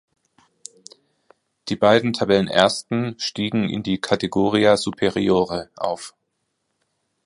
[1.69, 6.15] Die beiden Tabellenersten stiegen in die Kategoria Superiore auf.